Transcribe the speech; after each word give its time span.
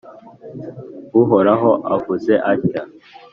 Uhoraho 1.21 1.71
avuze 1.95 2.33
atya: 2.51 2.81